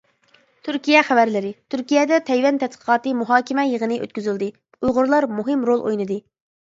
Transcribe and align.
تۈركىيە 0.67 1.01
خەۋەرلىرى 1.09 1.51
تۈركىيەدە 1.73 2.19
تەيۋەن 2.29 2.57
تەتقىقاتى 2.63 3.13
مۇھاكىمە 3.21 3.67
يېغىنى 3.75 4.01
ئۆتكۈزۈلدى 4.07 4.49
!ئۇيغۇرلار 4.81 5.29
مۇھىم 5.39 5.67
رول 5.71 5.85
ئوينىدى! 5.89 6.19